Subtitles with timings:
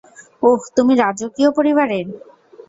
[0.43, 2.05] ওহ, তুমি রাজকীয় পরিবারের?